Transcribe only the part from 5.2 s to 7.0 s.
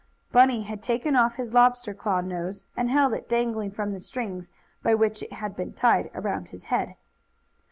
it had been tied around his head.